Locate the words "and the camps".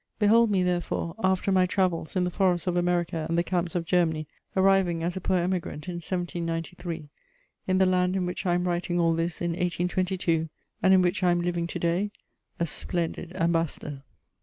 3.29-3.75